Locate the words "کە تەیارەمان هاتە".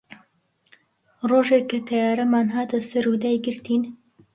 1.69-2.79